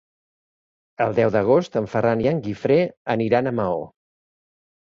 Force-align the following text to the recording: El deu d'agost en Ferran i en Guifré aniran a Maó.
El 1.05 1.13
deu 1.19 1.33
d'agost 1.35 1.77
en 1.83 1.91
Ferran 1.93 2.25
i 2.25 2.31
en 2.33 2.41
Guifré 2.49 2.81
aniran 3.17 3.53
a 3.53 3.57
Maó. 3.61 3.79